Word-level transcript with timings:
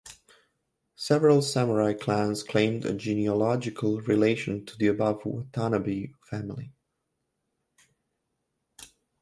Several 0.95 1.43
samurai 1.43 1.93
clans 1.93 2.41
claimed 2.41 2.85
a 2.85 2.93
genealogical 2.95 4.01
relation 4.01 4.65
to 4.65 4.75
the 4.75 4.87
above 4.87 5.23
Watanabe 5.23 6.13
family. 6.23 6.73